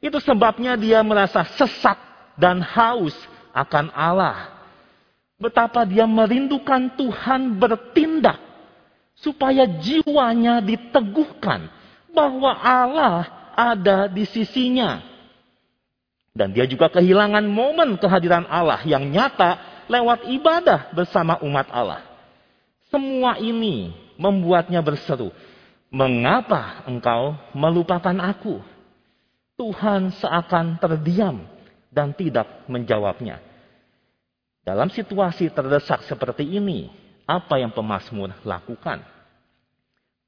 Itu 0.00 0.16
sebabnya 0.16 0.76
dia 0.80 1.04
merasa 1.04 1.44
sesat 1.44 2.00
dan 2.40 2.64
haus 2.64 3.14
akan 3.52 3.92
Allah. 3.92 4.56
Betapa 5.36 5.84
dia 5.84 6.08
merindukan 6.08 6.96
Tuhan 6.96 7.60
bertindak 7.60 8.40
supaya 9.16 9.68
jiwanya 9.68 10.64
diteguhkan 10.64 11.68
bahwa 12.16 12.56
Allah 12.56 13.28
ada 13.52 14.08
di 14.08 14.24
sisinya. 14.24 15.04
Dan 16.32 16.56
dia 16.56 16.64
juga 16.64 16.88
kehilangan 16.88 17.44
momen 17.44 18.00
kehadiran 18.00 18.48
Allah 18.48 18.80
yang 18.88 19.04
nyata 19.08 19.84
lewat 19.92 20.24
ibadah 20.32 20.92
bersama 20.96 21.36
umat 21.44 21.68
Allah. 21.68 22.00
Semua 22.88 23.36
ini 23.36 23.92
membuatnya 24.16 24.80
berseru, 24.80 25.32
"Mengapa 25.92 26.84
engkau 26.88 27.36
melupakan 27.52 28.16
aku?" 28.20 28.60
Tuhan 29.56 30.12
seakan 30.12 30.76
terdiam 30.76 31.40
dan 31.88 32.12
tidak 32.12 32.44
menjawabnya. 32.68 33.40
Dalam 34.60 34.92
situasi 34.92 35.48
terdesak 35.48 36.04
seperti 36.04 36.44
ini, 36.44 36.92
apa 37.24 37.56
yang 37.56 37.72
pemazmur 37.72 38.36
lakukan? 38.44 39.00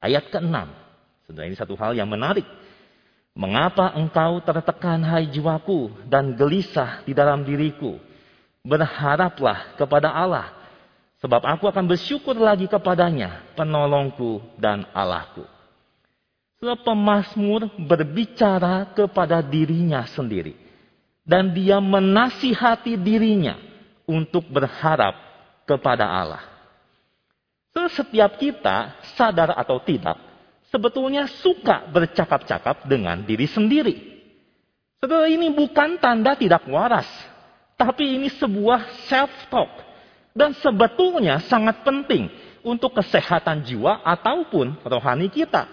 Ayat 0.00 0.32
ke-6. 0.32 0.87
Sudah 1.28 1.44
ini 1.44 1.54
satu 1.54 1.76
hal 1.76 1.92
yang 1.92 2.08
menarik. 2.08 2.48
Mengapa 3.36 3.92
engkau 3.94 4.40
tertekan 4.42 5.04
hai 5.04 5.28
jiwaku 5.28 5.92
dan 6.08 6.34
gelisah 6.34 7.04
di 7.04 7.12
dalam 7.14 7.44
diriku? 7.44 8.08
berharaplah 8.68 9.78
kepada 9.80 10.12
Allah. 10.12 10.52
Sebab 11.18 11.42
aku 11.42 11.66
akan 11.66 11.90
bersyukur 11.90 12.36
lagi 12.38 12.70
kepadanya, 12.70 13.42
penolongku 13.58 14.38
dan 14.54 14.86
Allahku. 14.94 15.42
Sebab 16.62 16.86
pemazmur 16.86 17.74
berbicara 17.74 18.94
kepada 18.94 19.42
dirinya 19.42 20.06
sendiri. 20.06 20.54
Dan 21.26 21.50
dia 21.52 21.82
menasihati 21.82 22.94
dirinya 22.94 23.58
untuk 24.06 24.46
berharap 24.46 25.18
kepada 25.66 26.06
Allah. 26.06 26.44
Setiap 27.78 28.38
kita, 28.42 28.98
sadar 29.14 29.54
atau 29.54 29.78
tidak, 29.78 30.18
sebetulnya 30.68 31.28
suka 31.42 31.88
bercakap-cakap 31.88 32.88
dengan 32.88 33.24
diri 33.24 33.48
sendiri. 33.48 33.96
Saudara 34.98 35.30
ini 35.30 35.52
bukan 35.54 36.00
tanda 36.02 36.34
tidak 36.34 36.66
waras, 36.66 37.06
tapi 37.78 38.18
ini 38.18 38.28
sebuah 38.32 39.06
self-talk. 39.06 39.86
Dan 40.34 40.54
sebetulnya 40.58 41.42
sangat 41.46 41.82
penting 41.82 42.30
untuk 42.62 42.94
kesehatan 42.94 43.66
jiwa 43.66 44.02
ataupun 44.06 44.78
rohani 44.86 45.26
kita. 45.30 45.66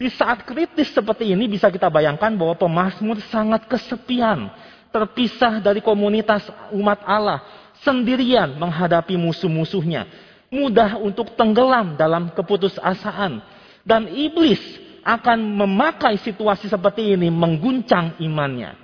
Di 0.00 0.08
saat 0.08 0.42
kritis 0.48 0.90
seperti 0.90 1.28
ini 1.30 1.46
bisa 1.46 1.68
kita 1.68 1.92
bayangkan 1.92 2.32
bahwa 2.34 2.56
pemazmur 2.56 3.20
sangat 3.28 3.68
kesepian 3.68 4.48
terpisah 4.90 5.62
dari 5.62 5.78
komunitas 5.78 6.50
umat 6.74 7.04
Allah, 7.06 7.42
sendirian 7.82 8.58
menghadapi 8.58 9.14
musuh-musuhnya, 9.14 10.06
mudah 10.50 10.98
untuk 10.98 11.32
tenggelam 11.38 11.94
dalam 11.94 12.28
keputusasaan, 12.34 13.38
dan 13.84 14.08
iblis 14.08 14.60
akan 15.04 15.40
memakai 15.40 16.20
situasi 16.20 16.68
seperti 16.68 17.16
ini 17.16 17.32
mengguncang 17.32 18.20
imannya. 18.20 18.76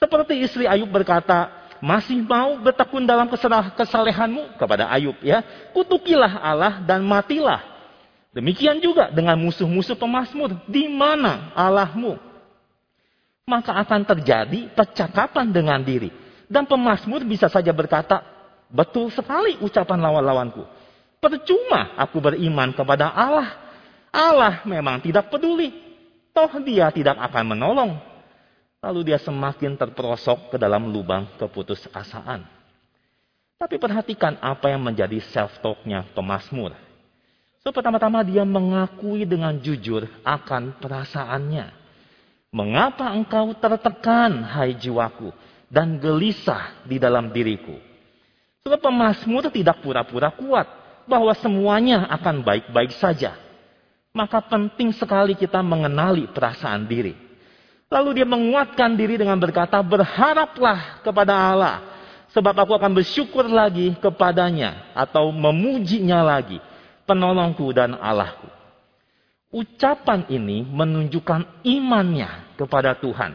Seperti 0.00 0.40
istri 0.40 0.64
Ayub 0.64 0.88
berkata, 0.88 1.52
masih 1.80 2.20
mau 2.24 2.56
bertekun 2.60 3.04
dalam 3.04 3.28
kesalehanmu 3.76 4.56
kepada 4.56 4.88
Ayub 4.88 5.16
ya. 5.20 5.44
Kutukilah 5.76 6.40
Allah 6.40 6.80
dan 6.84 7.04
matilah. 7.04 7.60
Demikian 8.30 8.78
juga 8.78 9.10
dengan 9.10 9.36
musuh-musuh 9.36 9.98
pemasmur. 9.98 10.54
Di 10.70 10.86
mana 10.86 11.50
Allahmu? 11.52 12.16
Maka 13.44 13.74
akan 13.74 14.06
terjadi 14.06 14.70
percakapan 14.70 15.50
dengan 15.50 15.82
diri. 15.82 16.14
Dan 16.46 16.64
pemasmur 16.64 17.26
bisa 17.26 17.50
saja 17.50 17.74
berkata, 17.74 18.22
betul 18.70 19.10
sekali 19.10 19.58
ucapan 19.58 19.98
lawan-lawanku. 19.98 20.62
Percuma 21.18 21.98
aku 21.98 22.22
beriman 22.22 22.70
kepada 22.72 23.10
Allah. 23.10 23.69
Allah 24.10 24.66
memang 24.66 24.98
tidak 24.98 25.30
peduli. 25.30 25.70
Toh 26.30 26.50
dia 26.62 26.90
tidak 26.90 27.18
akan 27.18 27.54
menolong. 27.54 27.92
Lalu 28.80 29.12
dia 29.12 29.18
semakin 29.20 29.76
terperosok 29.76 30.54
ke 30.54 30.56
dalam 30.58 30.90
lubang 30.90 31.26
keputusasaan. 31.38 32.42
Tapi 33.60 33.76
perhatikan 33.76 34.40
apa 34.40 34.72
yang 34.72 34.80
menjadi 34.80 35.20
self-talknya 35.20 36.08
pemasmur. 36.16 36.72
So 37.60 37.76
pertama-tama 37.76 38.24
dia 38.24 38.40
mengakui 38.40 39.28
dengan 39.28 39.52
jujur 39.60 40.08
akan 40.24 40.80
perasaannya. 40.80 41.76
Mengapa 42.56 43.12
engkau 43.12 43.52
tertekan, 43.52 44.42
hai 44.42 44.74
jiwaku, 44.74 45.28
dan 45.68 46.00
gelisah 46.00 46.82
di 46.88 46.96
dalam 46.96 47.30
diriku? 47.30 47.76
Sebab 48.64 48.80
pemasmur 48.80 49.52
tidak 49.52 49.84
pura-pura 49.84 50.32
kuat 50.32 50.66
bahwa 51.04 51.36
semuanya 51.36 52.08
akan 52.16 52.40
baik-baik 52.40 52.96
saja. 52.96 53.36
Maka 54.10 54.42
penting 54.42 54.90
sekali 54.90 55.38
kita 55.38 55.62
mengenali 55.62 56.26
perasaan 56.30 56.82
diri. 56.86 57.14
Lalu 57.90 58.22
dia 58.22 58.26
menguatkan 58.26 58.94
diri 58.94 59.18
dengan 59.18 59.38
berkata, 59.38 59.78
berharaplah 59.82 61.02
kepada 61.02 61.34
Allah. 61.34 61.76
Sebab 62.30 62.54
aku 62.54 62.78
akan 62.78 62.94
bersyukur 62.94 63.50
lagi 63.50 63.98
kepadanya 63.98 64.94
atau 64.94 65.34
memujinya 65.34 66.22
lagi 66.22 66.62
penolongku 67.02 67.66
dan 67.74 67.98
Allahku. 67.98 68.46
Ucapan 69.50 70.30
ini 70.30 70.62
menunjukkan 70.62 71.66
imannya 71.66 72.54
kepada 72.54 72.94
Tuhan. 72.94 73.34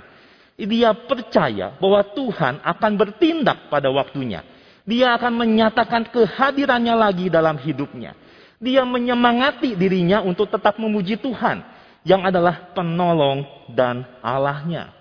Dia 0.56 0.96
percaya 0.96 1.76
bahwa 1.76 2.00
Tuhan 2.16 2.64
akan 2.64 2.92
bertindak 2.96 3.68
pada 3.68 3.92
waktunya. 3.92 4.48
Dia 4.88 5.20
akan 5.20 5.44
menyatakan 5.44 6.08
kehadirannya 6.08 6.96
lagi 6.96 7.28
dalam 7.28 7.60
hidupnya. 7.60 8.16
Dia 8.60 8.88
menyemangati 8.88 9.76
dirinya 9.76 10.24
untuk 10.24 10.48
tetap 10.48 10.80
memuji 10.80 11.20
Tuhan 11.20 11.66
yang 12.06 12.24
adalah 12.24 12.72
penolong 12.72 13.44
dan 13.74 14.06
Allahnya. 14.22 14.94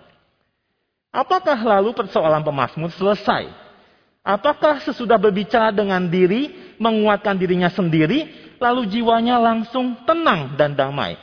Apakah 1.14 1.54
lalu 1.54 1.94
persoalan 1.94 2.42
pemasmur 2.42 2.90
selesai? 2.90 3.46
Apakah 4.24 4.82
sesudah 4.82 5.20
berbicara 5.20 5.70
dengan 5.70 6.02
diri, 6.10 6.74
menguatkan 6.80 7.38
dirinya 7.38 7.70
sendiri, 7.70 8.32
lalu 8.58 8.88
jiwanya 8.88 9.38
langsung 9.38 9.94
tenang 10.08 10.58
dan 10.58 10.74
damai. 10.74 11.14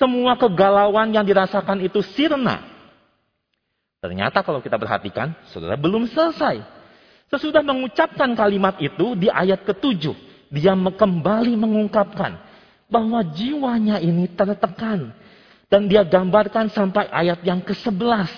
Semua 0.00 0.34
kegalauan 0.34 1.14
yang 1.14 1.22
dirasakan 1.22 1.84
itu 1.84 2.02
sirna. 2.16 2.64
Ternyata 4.00 4.40
kalau 4.42 4.58
kita 4.64 4.80
perhatikan, 4.80 5.36
saudara 5.52 5.76
belum 5.78 6.08
selesai. 6.10 6.64
Sesudah 7.28 7.60
mengucapkan 7.60 8.32
kalimat 8.32 8.80
itu 8.80 9.14
di 9.14 9.28
ayat 9.28 9.62
ketujuh, 9.62 10.16
dia 10.50 10.72
kembali 10.74 11.54
mengungkapkan 11.58 12.38
bahwa 12.86 13.22
jiwanya 13.22 13.98
ini 13.98 14.30
tertekan. 14.30 15.14
Dan 15.66 15.90
dia 15.90 16.06
gambarkan 16.06 16.70
sampai 16.70 17.10
ayat 17.10 17.42
yang 17.42 17.58
ke-11. 17.58 18.30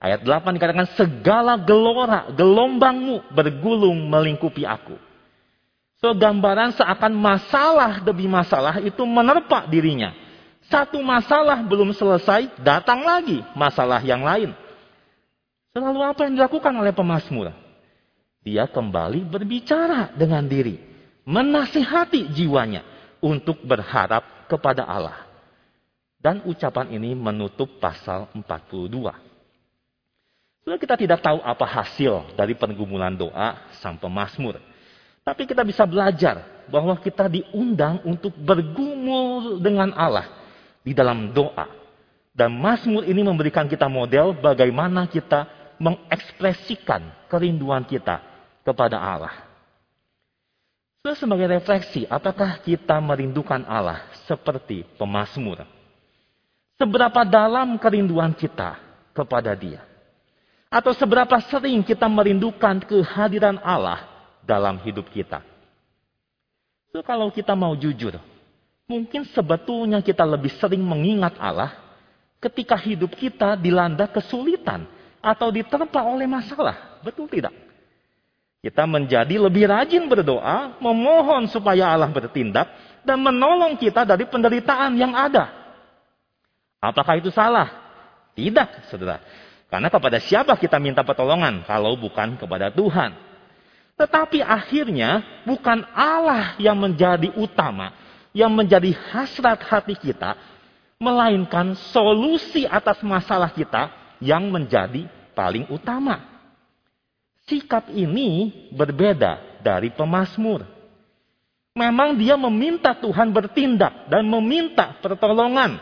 Ayat 0.00 0.24
8 0.24 0.56
dikatakan, 0.56 0.88
segala 0.96 1.60
gelora, 1.60 2.32
gelombangmu 2.32 3.36
bergulung 3.36 4.08
melingkupi 4.08 4.64
aku. 4.64 4.96
So 6.00 6.16
gambaran 6.16 6.76
seakan 6.76 7.12
masalah 7.16 8.00
demi 8.04 8.28
masalah 8.28 8.80
itu 8.80 9.04
menerpa 9.04 9.68
dirinya. 9.68 10.12
Satu 10.68 11.00
masalah 11.04 11.60
belum 11.64 11.92
selesai, 11.92 12.48
datang 12.60 13.04
lagi 13.04 13.44
masalah 13.52 14.00
yang 14.00 14.24
lain. 14.24 14.52
Selalu 15.76 16.00
apa 16.00 16.20
yang 16.24 16.34
dilakukan 16.40 16.72
oleh 16.72 16.92
pemasmur? 16.96 17.52
Dia 18.46 18.70
kembali 18.70 19.26
berbicara 19.26 20.14
dengan 20.14 20.46
diri. 20.46 20.78
Menasihati 21.26 22.30
jiwanya 22.30 22.86
untuk 23.18 23.58
berharap 23.66 24.46
kepada 24.46 24.86
Allah. 24.86 25.26
Dan 26.22 26.46
ucapan 26.46 26.94
ini 26.94 27.18
menutup 27.18 27.82
pasal 27.82 28.30
42. 28.30 28.86
Sudah 30.62 30.78
kita 30.78 30.94
tidak 30.94 31.18
tahu 31.26 31.42
apa 31.42 31.66
hasil 31.66 32.38
dari 32.38 32.54
pergumulan 32.54 33.18
doa 33.18 33.66
sang 33.82 33.98
pemasmur. 33.98 34.62
Tapi 35.26 35.42
kita 35.42 35.66
bisa 35.66 35.82
belajar 35.82 36.46
bahwa 36.70 36.94
kita 37.02 37.26
diundang 37.26 37.98
untuk 38.06 38.30
bergumul 38.38 39.58
dengan 39.58 39.90
Allah 39.90 40.30
di 40.86 40.94
dalam 40.94 41.34
doa. 41.34 41.66
Dan 42.30 42.54
Mazmur 42.62 43.02
ini 43.10 43.26
memberikan 43.26 43.66
kita 43.66 43.90
model 43.90 44.38
bagaimana 44.38 45.10
kita 45.10 45.50
mengekspresikan 45.82 47.26
kerinduan 47.32 47.82
kita 47.82 48.35
kepada 48.66 48.98
Allah. 48.98 49.46
Sebagai 51.06 51.46
refleksi, 51.46 52.02
apakah 52.10 52.58
kita 52.66 52.98
merindukan 52.98 53.62
Allah 53.62 54.10
seperti 54.26 54.82
pemazmur? 54.98 55.62
Seberapa 56.74 57.22
dalam 57.22 57.78
kerinduan 57.78 58.34
kita 58.34 58.74
kepada 59.14 59.54
Dia? 59.54 59.86
Atau 60.66 60.90
seberapa 60.98 61.38
sering 61.46 61.86
kita 61.86 62.10
merindukan 62.10 62.82
kehadiran 62.82 63.62
Allah 63.62 64.02
dalam 64.42 64.82
hidup 64.82 65.06
kita. 65.14 65.46
So, 66.90 67.06
kalau 67.06 67.30
kita 67.30 67.54
mau 67.54 67.78
jujur, 67.78 68.18
mungkin 68.90 69.22
sebetulnya 69.30 70.02
kita 70.02 70.26
lebih 70.26 70.58
sering 70.58 70.82
mengingat 70.82 71.38
Allah 71.38 71.70
ketika 72.42 72.74
hidup 72.74 73.14
kita 73.14 73.54
dilanda 73.54 74.10
kesulitan 74.10 74.90
atau 75.22 75.54
diterpa 75.54 76.02
oleh 76.02 76.26
masalah. 76.26 76.98
Betul 77.06 77.30
tidak? 77.30 77.65
Kita 78.66 78.82
menjadi 78.82 79.38
lebih 79.38 79.70
rajin 79.70 80.10
berdoa, 80.10 80.74
memohon 80.82 81.46
supaya 81.46 81.94
Allah 81.94 82.10
bertindak, 82.10 82.66
dan 83.06 83.22
menolong 83.22 83.78
kita 83.78 84.02
dari 84.02 84.26
penderitaan 84.26 84.98
yang 84.98 85.14
ada. 85.14 85.54
Apakah 86.82 87.14
itu 87.14 87.30
salah? 87.30 87.70
Tidak, 88.34 88.90
saudara. 88.90 89.22
Karena 89.70 89.86
kepada 89.86 90.18
siapa 90.18 90.58
kita 90.58 90.82
minta 90.82 91.06
pertolongan 91.06 91.62
kalau 91.62 91.94
bukan 91.94 92.34
kepada 92.34 92.74
Tuhan? 92.74 93.14
Tetapi 93.94 94.42
akhirnya 94.42 95.22
bukan 95.46 95.86
Allah 95.94 96.58
yang 96.58 96.74
menjadi 96.74 97.38
utama, 97.38 97.94
yang 98.34 98.50
menjadi 98.50 98.90
hasrat 99.14 99.62
hati 99.62 99.94
kita, 99.94 100.34
melainkan 100.98 101.78
solusi 101.94 102.66
atas 102.66 102.98
masalah 103.06 103.54
kita 103.54 103.94
yang 104.18 104.50
menjadi 104.50 105.06
paling 105.38 105.70
utama. 105.70 106.35
Sikap 107.46 107.94
ini 107.94 108.50
berbeda 108.74 109.62
dari 109.62 109.94
pemazmur. 109.94 110.66
Memang 111.78 112.18
dia 112.18 112.34
meminta 112.34 112.90
Tuhan 112.98 113.30
bertindak 113.30 114.10
dan 114.10 114.26
meminta 114.26 114.98
pertolongan. 114.98 115.78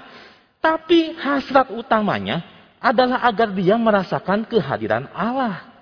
Tapi 0.61 1.17
hasrat 1.17 1.73
utamanya 1.73 2.45
adalah 2.85 3.25
agar 3.25 3.49
dia 3.57 3.81
merasakan 3.81 4.45
kehadiran 4.45 5.09
Allah. 5.17 5.73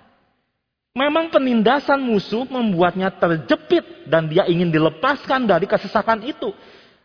Memang 0.94 1.32
penindasan 1.32 1.98
musuh 1.98 2.46
membuatnya 2.46 3.10
terjepit 3.10 4.06
dan 4.06 4.28
dia 4.28 4.46
ingin 4.46 4.70
dilepaskan 4.70 5.50
dari 5.50 5.66
kesesakan 5.66 6.22
itu. 6.22 6.54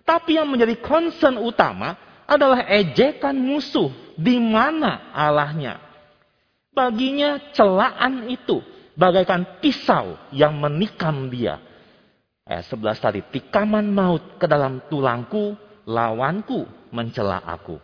Tapi 0.05 0.37
yang 0.37 0.53
menjadi 0.53 0.77
concern 0.83 1.41
utama 1.41 1.97
adalah 2.27 2.67
ejekan 2.67 3.33
musuh 3.33 3.89
di 4.19 4.37
mana 4.37 5.09
Allahnya. 5.15 5.86
Baginya 6.77 7.41
celaan 7.57 8.29
itu 8.29 8.61
bagaikan 8.93 9.57
pisau 9.57 10.13
yang 10.29 10.53
menikam 10.61 11.25
dia. 11.33 11.57
Ayat 12.45 12.69
11 12.69 13.01
tadi, 13.01 13.19
tikaman 13.33 13.89
maut 13.89 14.37
ke 14.37 14.45
dalam 14.45 14.85
tulangku, 14.85 15.57
lawanku 15.89 16.69
mencela 16.93 17.41
aku. 17.41 17.81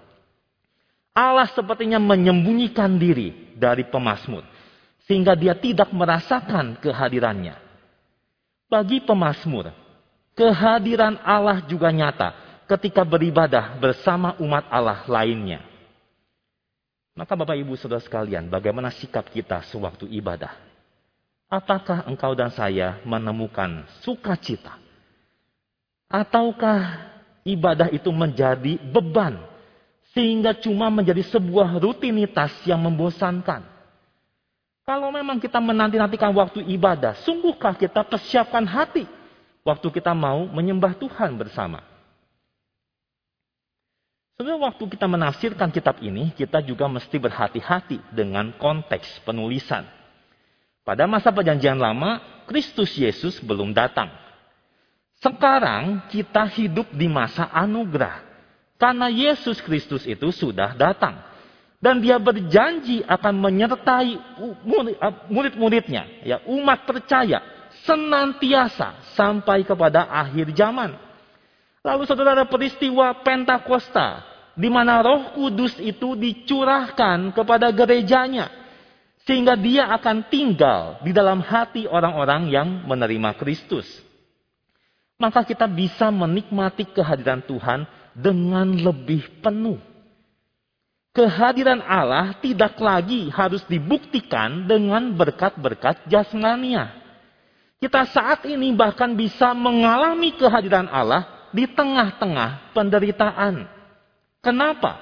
Allah 1.18 1.50
sepertinya 1.50 1.98
menyembunyikan 1.98 3.02
diri 3.02 3.58
dari 3.58 3.82
pemasmur 3.90 4.46
sehingga 5.10 5.34
dia 5.34 5.58
tidak 5.58 5.90
merasakan 5.90 6.78
kehadirannya. 6.78 7.58
Bagi 8.70 9.02
pemazmur, 9.02 9.74
kehadiran 10.38 11.18
Allah 11.26 11.66
juga 11.66 11.90
nyata 11.90 12.34
ketika 12.70 13.02
beribadah 13.02 13.78
bersama 13.82 14.38
umat 14.38 14.70
Allah 14.70 15.02
lainnya. 15.10 15.73
Maka 17.14 17.38
Bapak 17.38 17.54
Ibu 17.54 17.78
Saudara 17.78 18.02
sekalian, 18.02 18.50
bagaimana 18.50 18.90
sikap 18.90 19.30
kita 19.30 19.62
sewaktu 19.70 20.10
ibadah? 20.18 20.50
Apakah 21.46 22.10
engkau 22.10 22.34
dan 22.34 22.50
saya 22.50 22.98
menemukan 23.06 23.86
sukacita? 24.02 24.82
Ataukah 26.10 27.14
ibadah 27.46 27.94
itu 27.94 28.10
menjadi 28.10 28.82
beban 28.90 29.38
sehingga 30.18 30.58
cuma 30.58 30.90
menjadi 30.90 31.22
sebuah 31.30 31.78
rutinitas 31.78 32.50
yang 32.66 32.82
membosankan? 32.82 33.62
Kalau 34.82 35.14
memang 35.14 35.38
kita 35.38 35.62
menanti-nantikan 35.62 36.34
waktu 36.34 36.66
ibadah, 36.66 37.22
sungguhkah 37.22 37.78
kita 37.78 38.02
persiapkan 38.10 38.66
hati 38.66 39.06
waktu 39.62 39.88
kita 39.94 40.18
mau 40.18 40.50
menyembah 40.50 40.98
Tuhan 40.98 41.38
bersama? 41.38 41.93
Sebenarnya 44.34 44.66
waktu 44.66 44.84
kita 44.90 45.06
menafsirkan 45.06 45.70
kitab 45.70 46.02
ini, 46.02 46.34
kita 46.34 46.58
juga 46.66 46.90
mesti 46.90 47.22
berhati-hati 47.22 48.02
dengan 48.10 48.50
konteks 48.58 49.22
penulisan. 49.22 49.86
Pada 50.82 51.06
masa 51.06 51.30
perjanjian 51.30 51.78
lama, 51.78 52.18
Kristus 52.50 52.98
Yesus 52.98 53.38
belum 53.40 53.72
datang. 53.72 54.10
Sekarang 55.22 56.10
kita 56.12 56.50
hidup 56.50 56.90
di 56.92 57.08
masa 57.08 57.48
anugerah. 57.54 58.20
Karena 58.76 59.08
Yesus 59.08 59.64
Kristus 59.64 60.04
itu 60.04 60.34
sudah 60.34 60.76
datang. 60.76 61.16
Dan 61.80 62.04
dia 62.04 62.18
berjanji 62.20 63.04
akan 63.04 63.38
menyertai 63.44 64.16
murid-muridnya, 65.32 66.26
ya 66.26 66.40
umat 66.48 66.88
percaya, 66.88 67.44
senantiasa 67.84 69.14
sampai 69.16 69.68
kepada 69.68 70.08
akhir 70.08 70.52
zaman. 70.56 70.96
Lalu 71.84 72.08
saudara 72.08 72.32
ada 72.32 72.48
peristiwa 72.48 73.12
Pentakosta 73.28 74.24
di 74.56 74.72
mana 74.72 75.04
Roh 75.04 75.36
Kudus 75.36 75.76
itu 75.84 76.16
dicurahkan 76.16 77.36
kepada 77.36 77.76
gerejanya 77.76 78.48
sehingga 79.28 79.60
dia 79.60 79.92
akan 79.92 80.32
tinggal 80.32 81.04
di 81.04 81.12
dalam 81.12 81.44
hati 81.44 81.84
orang-orang 81.84 82.48
yang 82.48 82.68
menerima 82.88 83.36
Kristus. 83.36 83.88
Maka 85.20 85.44
kita 85.44 85.68
bisa 85.68 86.08
menikmati 86.08 86.88
kehadiran 86.88 87.44
Tuhan 87.44 87.84
dengan 88.16 88.68
lebih 88.80 89.44
penuh. 89.44 89.80
Kehadiran 91.14 91.84
Allah 91.84 92.34
tidak 92.42 92.80
lagi 92.80 93.30
harus 93.30 93.62
dibuktikan 93.70 94.66
dengan 94.66 95.14
berkat-berkat 95.14 96.10
jasmania. 96.10 96.90
Kita 97.78 98.08
saat 98.10 98.48
ini 98.50 98.72
bahkan 98.74 99.14
bisa 99.14 99.52
mengalami 99.54 100.34
kehadiran 100.34 100.90
Allah 100.90 101.33
di 101.54 101.70
tengah-tengah 101.70 102.74
penderitaan. 102.74 103.70
Kenapa? 104.42 105.00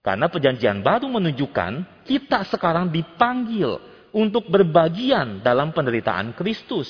Karena 0.00 0.26
perjanjian 0.32 0.80
baru 0.80 1.06
menunjukkan 1.06 2.02
kita 2.08 2.48
sekarang 2.48 2.88
dipanggil 2.88 3.76
untuk 4.10 4.48
berbagian 4.48 5.44
dalam 5.44 5.70
penderitaan 5.76 6.32
Kristus. 6.32 6.88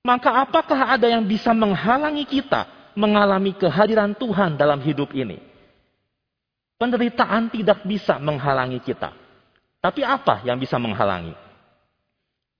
Maka 0.00 0.40
apakah 0.40 0.96
ada 0.96 1.04
yang 1.10 1.28
bisa 1.28 1.52
menghalangi 1.52 2.24
kita 2.24 2.92
mengalami 2.96 3.52
kehadiran 3.52 4.16
Tuhan 4.16 4.56
dalam 4.56 4.80
hidup 4.80 5.12
ini? 5.12 5.36
Penderitaan 6.80 7.52
tidak 7.52 7.84
bisa 7.84 8.16
menghalangi 8.16 8.80
kita. 8.80 9.12
Tapi 9.84 10.00
apa 10.00 10.42
yang 10.48 10.56
bisa 10.56 10.80
menghalangi? 10.80 11.36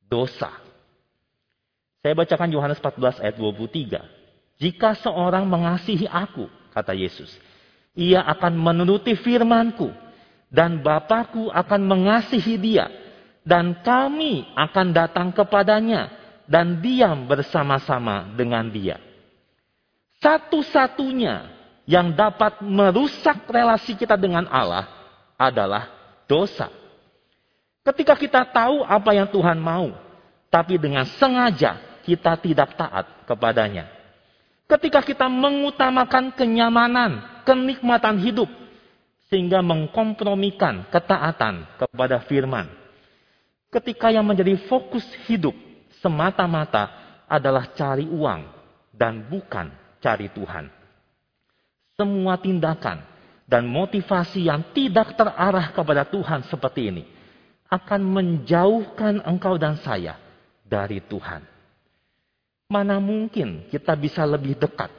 Dosa. 0.07 0.53
Saya 2.05 2.15
bacakan 2.15 2.53
Yohanes 2.53 2.79
14 2.79 3.23
ayat 3.25 3.35
23. 3.35 4.26
Jika 4.57 4.97
seorang 4.97 5.45
mengasihi 5.45 6.09
aku, 6.09 6.49
kata 6.73 6.97
Yesus, 6.97 7.29
ia 7.93 8.25
akan 8.25 8.57
menuruti 8.57 9.13
firmanku, 9.17 9.93
dan 10.49 10.81
Bapakku 10.81 11.53
akan 11.53 11.81
mengasihi 11.85 12.57
dia, 12.57 12.89
dan 13.45 13.85
kami 13.85 14.49
akan 14.57 14.87
datang 14.97 15.29
kepadanya, 15.33 16.09
dan 16.49 16.81
diam 16.81 17.29
bersama-sama 17.29 18.33
dengan 18.33 18.69
dia. 18.73 18.97
Satu-satunya 20.25 21.53
yang 21.85 22.17
dapat 22.17 22.65
merusak 22.65 23.45
relasi 23.47 23.93
kita 23.93 24.17
dengan 24.17 24.49
Allah 24.49 24.89
adalah 25.37 25.93
dosa. 26.25 26.73
Ketika 27.85 28.19
kita 28.19 28.43
tahu 28.49 28.83
apa 28.83 29.11
yang 29.15 29.29
Tuhan 29.29 29.61
mau, 29.61 29.95
tapi 30.51 30.81
dengan 30.81 31.05
sengaja 31.21 31.79
kita 32.03 32.35
tidak 32.41 32.75
taat 32.75 33.07
kepadanya. 33.29 33.96
Ketika 34.67 35.01
kita 35.03 35.31
mengutamakan 35.31 36.35
kenyamanan, 36.35 37.43
kenikmatan 37.47 38.19
hidup, 38.19 38.51
sehingga 39.31 39.63
mengkompromikan 39.63 40.87
ketaatan 40.91 41.67
kepada 41.79 42.23
firman. 42.27 42.71
Ketika 43.71 44.15
yang 44.15 44.27
menjadi 44.27 44.55
fokus 44.71 45.03
hidup 45.27 45.55
semata-mata 45.99 46.91
adalah 47.27 47.75
cari 47.75 48.07
uang 48.07 48.47
dan 48.95 49.27
bukan 49.27 49.71
cari 49.99 50.31
Tuhan. 50.31 50.71
Semua 51.99 52.39
tindakan 52.39 53.03
dan 53.51 53.67
motivasi 53.67 54.47
yang 54.47 54.63
tidak 54.71 55.19
terarah 55.19 55.75
kepada 55.75 56.07
Tuhan 56.07 56.47
seperti 56.47 56.83
ini 56.95 57.05
akan 57.67 58.01
menjauhkan 58.03 59.27
engkau 59.27 59.59
dan 59.59 59.75
saya 59.83 60.15
dari 60.63 61.03
Tuhan. 61.03 61.56
Mana 62.67 62.99
mungkin 62.99 63.67
kita 63.71 63.95
bisa 63.95 64.27
lebih 64.27 64.59
dekat? 64.59 64.91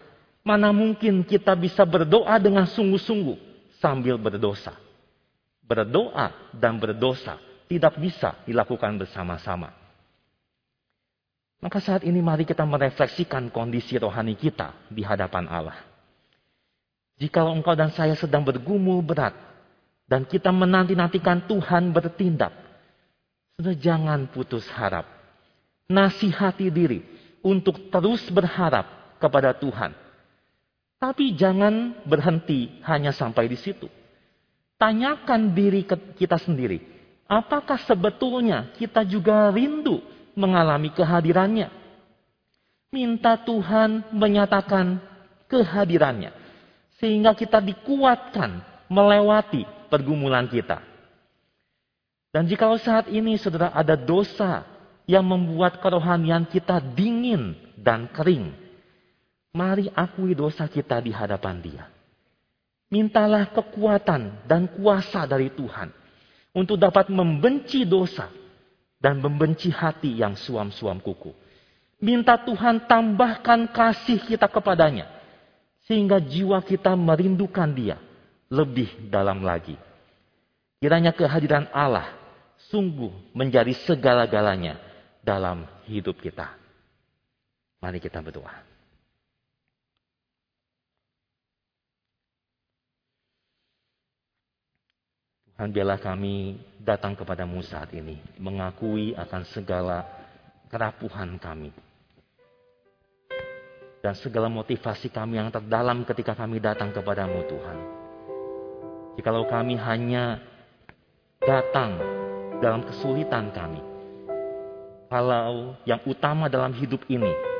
Mana 0.47 0.71
mungkin 0.71 1.27
kita 1.27 1.51
bisa 1.59 1.83
berdoa 1.83 2.39
dengan 2.39 2.63
sungguh-sungguh 2.63 3.35
sambil 3.83 4.15
berdosa? 4.15 4.71
Berdoa 5.67 6.31
dan 6.55 6.79
berdosa 6.79 7.35
tidak 7.67 7.99
bisa 7.99 8.39
dilakukan 8.47 8.95
bersama-sama. 8.95 9.75
Maka 11.59 11.83
saat 11.83 12.07
ini 12.07 12.23
mari 12.23 12.47
kita 12.47 12.63
merefleksikan 12.63 13.51
kondisi 13.51 13.99
rohani 13.99 14.39
kita 14.39 14.71
di 14.87 15.03
hadapan 15.03 15.51
Allah. 15.51 15.75
Jikalau 17.17 17.51
engkau 17.51 17.73
dan 17.73 17.91
saya 17.91 18.13
sedang 18.13 18.45
bergumul 18.45 19.03
berat 19.03 19.33
dan 20.07 20.23
kita 20.23 20.53
menanti-nantikan 20.53 21.43
Tuhan 21.49 21.91
bertindak, 21.91 22.53
sudah 23.57 23.75
jangan 23.75 24.29
putus 24.29 24.63
harap. 24.69 25.03
Nasihati 25.89 26.69
diri, 26.69 27.16
untuk 27.47 27.87
terus 27.87 28.27
berharap 28.27 29.15
kepada 29.23 29.55
Tuhan. 29.55 29.95
Tapi 30.99 31.31
jangan 31.39 32.03
berhenti 32.03 32.81
hanya 32.83 33.15
sampai 33.15 33.47
di 33.47 33.55
situ. 33.55 33.87
Tanyakan 34.75 35.55
diri 35.55 35.87
kita 35.87 36.37
sendiri, 36.37 36.83
apakah 37.25 37.79
sebetulnya 37.87 38.75
kita 38.75 39.07
juga 39.07 39.49
rindu 39.49 40.03
mengalami 40.35 40.91
kehadirannya? 40.91 41.71
Minta 42.93 43.39
Tuhan 43.41 44.11
menyatakan 44.13 45.01
kehadirannya, 45.49 46.33
sehingga 47.01 47.33
kita 47.33 47.57
dikuatkan 47.61 48.61
melewati 48.89 49.65
pergumulan 49.89 50.45
kita. 50.49 50.81
Dan 52.29 52.45
jika 52.45 52.69
saat 52.77 53.09
ini 53.09 53.33
saudara 53.39 53.73
ada 53.73 53.97
dosa 53.97 54.61
yang 55.07 55.23
membuat 55.23 55.79
kerohanian 55.79 56.43
kita 56.45 56.77
dingin 57.37 57.53
dan 57.77 58.09
kering. 58.09 58.49
Mari 59.53 59.89
akui 59.93 60.37
dosa 60.37 60.69
kita 60.69 61.01
di 61.01 61.09
hadapan 61.13 61.57
Dia. 61.61 61.85
Mintalah 62.87 63.51
kekuatan 63.51 64.47
dan 64.47 64.69
kuasa 64.69 65.27
dari 65.27 65.51
Tuhan 65.51 65.91
untuk 66.55 66.79
dapat 66.79 67.11
membenci 67.11 67.83
dosa 67.83 68.31
dan 68.97 69.19
membenci 69.19 69.67
hati 69.73 70.17
yang 70.17 70.37
suam-suam 70.39 71.01
kuku. 71.01 71.33
Minta 71.97 72.37
Tuhan 72.37 72.85
tambahkan 72.85 73.73
kasih 73.73 74.21
kita 74.29 74.45
kepadanya 74.45 75.09
sehingga 75.89 76.21
jiwa 76.21 76.61
kita 76.61 76.93
merindukan 76.93 77.69
Dia 77.73 77.97
lebih 78.47 79.09
dalam 79.09 79.41
lagi. 79.41 79.75
Kiranya 80.77 81.11
kehadiran 81.11 81.65
Allah 81.73 82.13
sungguh 82.69 83.33
menjadi 83.33 83.73
segala-galanya 83.89 84.77
dalam 85.25 85.65
hidup 85.89 86.21
kita. 86.21 86.66
Mari 87.87 88.03
kita 88.03 88.19
berdoa. 88.19 88.51
Tuhan 95.55 95.71
biarlah 95.71 95.95
kami 95.95 96.59
datang 96.83 97.15
kepadamu 97.15 97.63
saat 97.63 97.95
ini. 97.95 98.19
Mengakui 98.43 99.15
akan 99.15 99.41
segala 99.55 100.03
kerapuhan 100.67 101.39
kami. 101.39 101.71
Dan 104.03 104.19
segala 104.19 104.51
motivasi 104.51 105.07
kami 105.07 105.39
yang 105.39 105.47
terdalam 105.47 106.03
ketika 106.03 106.35
kami 106.35 106.59
datang 106.59 106.91
kepadamu 106.91 107.39
Tuhan. 107.47 107.77
Jikalau 109.15 109.47
kami 109.47 109.79
hanya 109.79 110.43
datang 111.39 111.95
dalam 112.59 112.83
kesulitan 112.83 113.47
kami 113.55 113.79
kalau 115.07 115.71
yang 115.87 116.03
utama 116.03 116.51
dalam 116.51 116.75
hidup 116.75 116.99
ini 117.07 117.56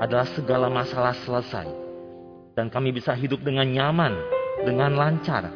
adalah 0.00 0.24
segala 0.32 0.72
masalah 0.72 1.12
selesai 1.28 1.68
dan 2.56 2.72
kami 2.72 2.90
bisa 2.90 3.12
hidup 3.12 3.44
dengan 3.44 3.68
nyaman, 3.68 4.16
dengan 4.64 4.96
lancar. 4.96 5.52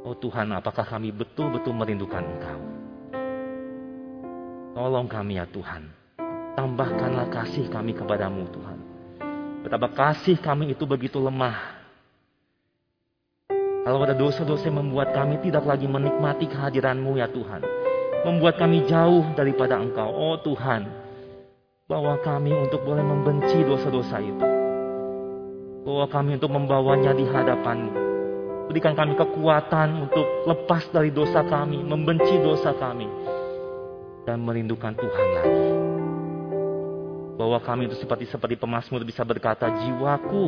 Oh 0.00 0.16
Tuhan, 0.16 0.48
apakah 0.56 0.88
kami 0.88 1.12
betul-betul 1.12 1.76
merindukan 1.76 2.24
Engkau? 2.24 2.60
Tolong 4.72 5.06
kami 5.06 5.36
ya 5.36 5.44
Tuhan. 5.44 5.92
Tambahkanlah 6.56 7.28
kasih 7.28 7.68
kami 7.68 7.92
kepadamu 7.92 8.48
Tuhan. 8.48 8.78
Betapa 9.60 9.92
kasih 9.92 10.40
kami 10.40 10.72
itu 10.72 10.88
begitu 10.88 11.20
lemah. 11.20 11.78
Kalau 13.84 14.00
ada 14.04 14.16
dosa-dosa 14.16 14.68
yang 14.68 14.80
membuat 14.80 15.12
kami 15.12 15.40
tidak 15.44 15.68
lagi 15.68 15.84
menikmati 15.84 16.48
kehadiranmu 16.48 17.20
ya 17.20 17.28
Tuhan. 17.28 17.60
Membuat 18.24 18.60
kami 18.60 18.84
jauh 18.88 19.24
daripada 19.36 19.80
Engkau. 19.80 20.08
Oh 20.12 20.36
Tuhan, 20.40 20.88
bawa 21.90 22.22
kami 22.22 22.54
untuk 22.54 22.86
boleh 22.86 23.02
membenci 23.02 23.66
dosa-dosa 23.66 24.22
itu. 24.22 24.46
Bawa 25.82 26.06
kami 26.06 26.38
untuk 26.38 26.54
membawanya 26.54 27.10
di 27.10 27.26
hadapanmu. 27.26 27.92
Berikan 28.70 28.94
kami 28.94 29.18
kekuatan 29.18 30.06
untuk 30.06 30.22
lepas 30.46 30.86
dari 30.94 31.10
dosa 31.10 31.42
kami, 31.42 31.82
membenci 31.82 32.38
dosa 32.38 32.70
kami, 32.78 33.10
dan 34.22 34.38
merindukan 34.38 34.94
Tuhan 34.94 35.28
lagi. 35.34 35.66
Bahwa 37.34 37.58
kami 37.58 37.90
itu 37.90 37.98
seperti 37.98 38.30
seperti 38.30 38.54
pemasmur 38.54 39.02
bisa 39.02 39.26
berkata, 39.26 39.66
jiwaku 39.66 40.46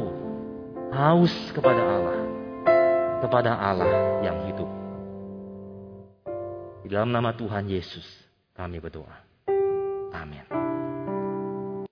haus 0.95 1.35
kepada 1.51 1.83
Allah, 1.83 2.19
kepada 3.27 3.51
Allah 3.59 4.23
yang 4.23 4.39
hidup. 4.47 4.71
Di 6.87 6.89
dalam 6.95 7.11
nama 7.11 7.35
Tuhan 7.35 7.67
Yesus 7.67 8.07
kami 8.55 8.79
berdoa. 8.79 9.19
Amin. 10.15 10.52